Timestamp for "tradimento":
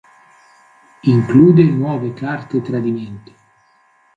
2.63-3.31